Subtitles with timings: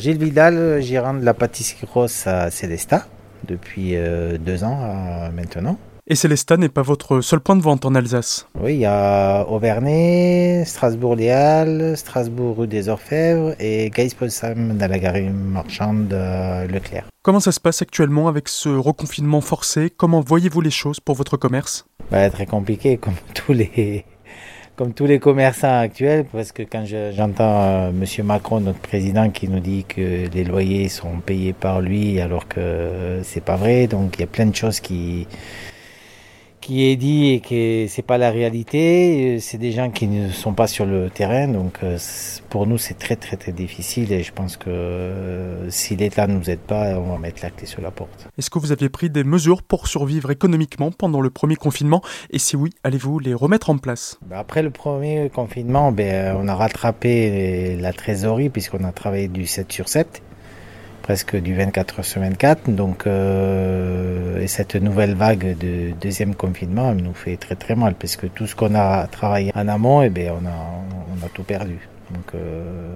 [0.00, 3.08] Gilles Vidal, gérant de la pâtisserie grosse à Célesta
[3.48, 5.76] depuis euh, deux ans euh, maintenant.
[6.06, 9.44] Et Célesta n'est pas votre seul point de vente en Alsace Oui, il y a
[9.48, 17.06] Auvernay, Strasbourg-Léal, Strasbourg rue des Orfèvres et Gaïs-Potsdam dans la gare marchande de Leclerc.
[17.24, 19.90] Comment ça se passe actuellement avec ce reconfinement forcé?
[19.90, 21.86] Comment voyez-vous les choses pour votre commerce?
[22.12, 24.04] Bah, Très compliqué, comme tous les,
[24.78, 29.48] comme tous les commerçants actuels, parce que quand j'entends euh, Monsieur Macron, notre président, qui
[29.48, 34.14] nous dit que les loyers sont payés par lui, alors que c'est pas vrai, donc
[34.16, 35.26] il y a plein de choses qui
[36.68, 39.36] qui est dit et que c'est pas la réalité.
[39.36, 41.96] Euh, c'est des gens qui ne sont pas sur le terrain, donc euh,
[42.50, 46.34] pour nous c'est très très très difficile et je pense que euh, si l'État ne
[46.34, 48.28] nous aide pas, on va mettre la clé sur la porte.
[48.36, 52.02] Est-ce que vous aviez pris des mesures pour survivre économiquement pendant le premier confinement?
[52.28, 54.18] Et si oui, allez-vous les remettre en place?
[54.26, 59.46] Ben, Après le premier confinement, ben, on a rattrapé la trésorerie puisqu'on a travaillé du
[59.46, 60.22] 7 sur 7
[61.08, 62.70] presque du 24 sur 24.
[62.70, 68.16] Donc, euh, et cette nouvelle vague de deuxième confinement nous fait très très mal parce
[68.16, 70.58] que tout ce qu'on a travaillé en amont, eh bien, on a,
[71.14, 71.78] on a tout perdu.
[72.10, 72.94] Donc, euh,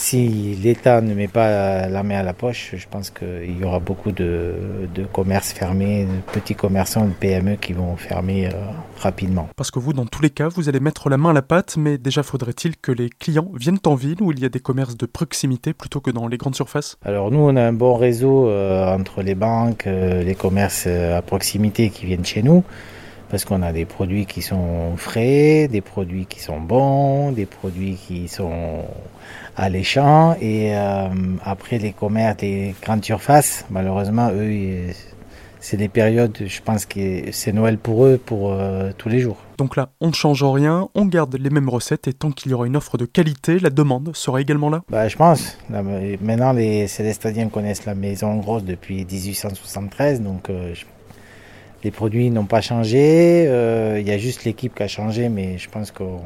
[0.00, 3.80] si l'État ne met pas la main à la poche, je pense qu'il y aura
[3.80, 4.54] beaucoup de,
[5.12, 8.52] commerces fermés, de petits commerçants, de PME qui vont fermer euh,
[8.96, 9.50] rapidement.
[9.56, 11.76] Parce que vous, dans tous les cas, vous allez mettre la main à la pâte,
[11.76, 14.96] mais déjà faudrait-il que les clients viennent en ville où il y a des commerces
[14.96, 16.96] de proximité plutôt que dans les grandes surfaces?
[17.04, 21.20] Alors nous, on a un bon réseau euh, entre les banques, euh, les commerces à
[21.20, 22.64] proximité qui viennent chez nous
[23.30, 27.94] parce qu'on a des produits qui sont frais, des produits qui sont bons, des produits
[27.94, 28.84] qui sont
[29.56, 30.34] alléchants.
[30.40, 31.08] Et euh,
[31.44, 34.92] après les commerces, les grandes surfaces, malheureusement, eux,
[35.60, 39.36] c'est des périodes, je pense que c'est Noël pour eux, pour euh, tous les jours.
[39.58, 42.54] Donc là, on ne change rien, on garde les mêmes recettes et tant qu'il y
[42.54, 45.58] aura une offre de qualité, la demande sera également là bah, Je pense.
[45.68, 50.74] maintenant, les Célestadiens connaissent la maison grosse depuis 1873, donc euh,
[51.82, 53.46] les produits n'ont pas changé.
[53.48, 56.20] Euh, il y a juste l'équipe qui a changé, mais je pense qu'on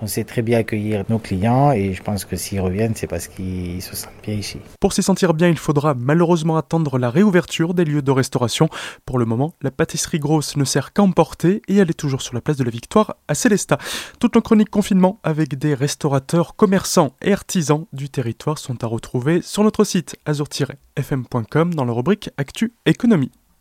[0.00, 3.28] on sait très bien accueillir nos clients et je pense que s'ils reviennent, c'est parce
[3.28, 4.58] qu'ils se sentent bien ici.
[4.80, 8.68] Pour s'y sentir bien, il faudra malheureusement attendre la réouverture des lieux de restauration.
[9.06, 12.34] Pour le moment, la pâtisserie grosse ne sert qu'à emporter et elle est toujours sur
[12.34, 13.78] la place de la Victoire à Célestat.
[14.18, 19.42] Toutes nos chroniques confinement avec des restaurateurs, commerçants et artisans du territoire sont à retrouver
[19.42, 23.30] sur notre site azur-fm.com dans la rubrique Actu Économie.